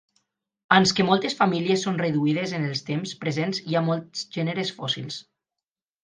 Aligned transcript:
Ans 0.75 0.91
que 0.99 1.03
moltes 1.09 1.35
famílies 1.41 1.83
són 1.87 1.99
reduïdes 2.01 2.55
en 2.59 2.65
els 2.69 2.81
temps 2.87 3.13
presents, 3.25 3.59
hi 3.67 3.77
ha 3.77 3.83
molts 3.89 4.23
gèneres 4.39 4.73
fòssils. 4.79 5.21